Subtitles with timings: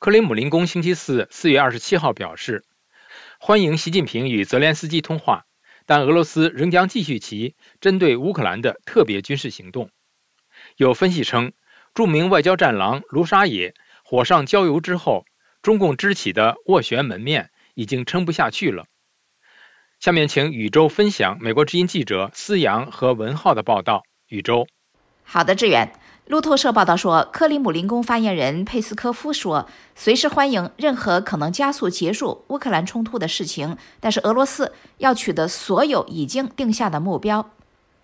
[0.00, 2.64] 克里姆林宫星期四四月二十七号表示，
[3.38, 5.44] 欢迎习近平与泽连斯基通话，
[5.84, 9.90] 但俄罗斯仍将继续其针对乌克兰的特别军事行动。
[10.78, 11.52] 有分析称，
[11.92, 15.26] 著名外交战狼卢沙野火上浇油之后，
[15.60, 18.86] 中共支起的斡旋门面已经撑不下去了。
[19.98, 24.04] 下面请宇宙分享美国之音记者思阳和文浩的报道。
[24.28, 24.66] 宇宙，
[25.24, 25.92] 好的，志远。
[26.30, 29.66] 路透社报道说，克里姆林宫发言人佩斯科夫说，
[29.96, 37.50] 随时欢迎任何可能加速结束乌克兰冲突的事情，但是俄罗斯要取得所有已经定下的目标。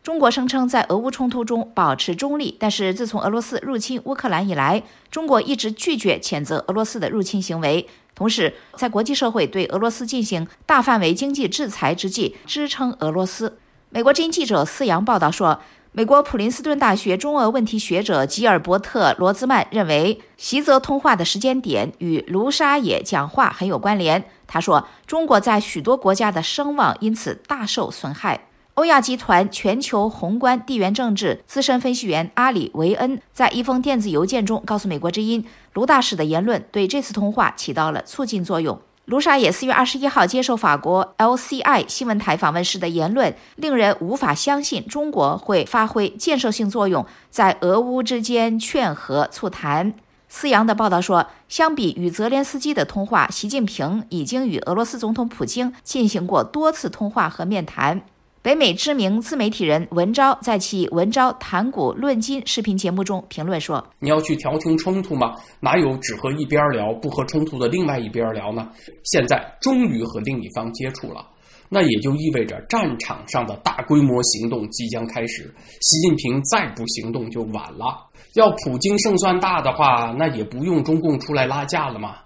[0.02, 13.56] 中国声称在俄乌冲突中保持中立，但是自从俄罗斯入侵乌克兰以来，中国一直拒绝谴责俄罗斯的入侵行为，同时在国际社会对俄罗斯进行大范围经济制裁之际，支撑俄罗斯。
[13.90, 15.60] 美国之音记者四阳报道说。
[15.96, 24.22] 美国普林斯顿大学中俄问题学者吉尔伯特·罗兹曼认为，习泽通话的时间点与卢沙野讲话很有关联。
[24.46, 28.48] 他说，中国在许多国家的声望因此大受损害。
[28.74, 38.78] 欧亚集团全球宏观地缘政治资深分析员阿里维恩在一封电子邮件中告诉美国之音，卢大使的言论对这次通话起到了促进作用。
[39.06, 49.94] 卢沙野四月二十一号接受法国 LCI 新闻台访问时的言论，令人无法相信中国会发挥建设性作用，在俄乌之间劝和促谈。
[50.28, 58.02] 思阳的报道说，相比与泽连斯基的通话，习近平已经与俄罗斯总统普京进行过多次通话和面谈。
[58.46, 65.34] 北美知名自媒体人文昭在其《文昭谈古论今》视频节目中评论说：“你要去调停冲突吗？
[65.58, 68.70] 哪有只和一边聊不和冲突的另外一边聊呢？
[69.02, 71.26] 现在终于和另一方接触了，
[71.68, 75.52] 那也就意味着战场上的大规模行动即将开始。
[75.80, 77.98] 习近平再不行动就晚了。
[78.34, 82.18] 要普京胜算大的话，那也不用中共出来拉架了嘛。”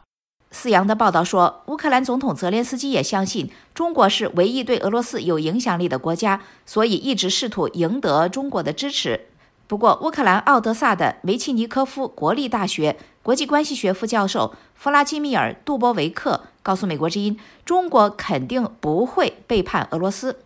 [0.52, 9.28] 四阳的报道说，乌克兰总统泽连斯基也相信中国是唯一对俄罗斯有影响力的国家，所以一直试图赢得中国的支持。
[9.68, 20.40] 不过，乌克兰奥德萨的梅契尼科夫国立大学国际关系学副教授弗拉基米尔·杜波维克告诉美国之音，中国肯定不会背叛俄罗斯。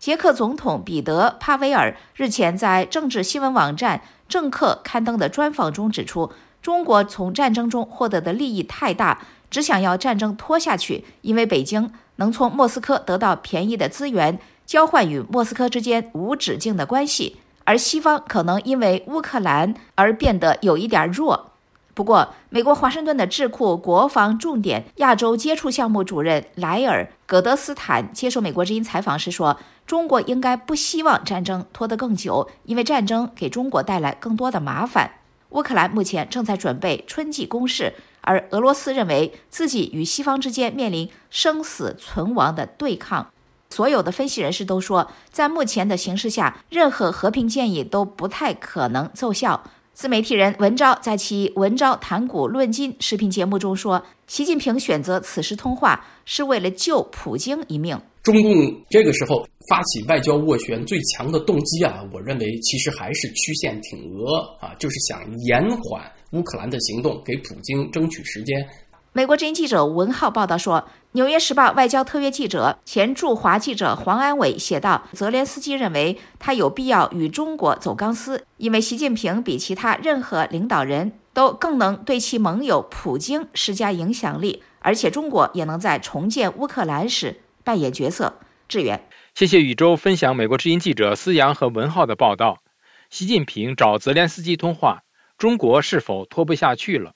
[0.00, 9.22] 捷克总统彼得·帕维尔日前在政治新闻网站政客刊登的专访中指出，中国从战争中获得的利益太大。
[9.50, 21.52] 只想要战争拖下去，因为北京能从莫斯科得到便宜的资源，交换与莫斯科之间无止境的关系，而西方可能因为乌克兰而变得有一点弱。
[21.94, 35.10] 不过，美国华盛顿的智库国防重点亚洲接触项目主任莱尔·葛德斯坦接受美国之音采访时说：“中国应该不希望战争拖得更久，因为战争给中国带来更多的麻烦。”
[35.50, 37.94] 乌克兰目前正在准备春季攻势。
[38.26, 43.30] 而俄罗斯认为自己与西方之间面临生死存亡的对抗，
[43.70, 49.62] 所有的分析人士都说，在目前的形势下，任何和平建议都不太可能奏效。
[49.94, 57.98] 自媒体人文昭在其《文昭谈古论今》视频节目中说，习近平选择此时通话是为了救普京一命。
[58.26, 66.02] 中共这个时候发起外交斡旋最强的动机啊，我认为其实还是曲线挺俄啊，就是想延缓。
[66.32, 68.66] 乌克兰的行动给普京争取时间。
[69.12, 70.80] 美国之音记者文浩报道说，
[71.12, 88.38] 《纽约时报》外交特约记者、前驻华记者黄安伟写道：“泽连斯基认为他有必要与中国走钢丝，因为习近平比其他任何领导人都更能对其盟友普京施加影响力，而且中国也能在重建乌克兰时扮演角色。”
[88.68, 92.62] 志远，谢谢宇宙分享美国之音记者思阳和文浩的报道。
[93.10, 95.02] 习近平找泽连斯基通话。
[95.36, 97.12] 中国是否拖不下去了？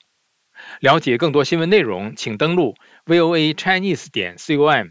[0.79, 2.75] 了解更多新闻内容，请登录
[3.05, 4.89] voa chinese 点 com。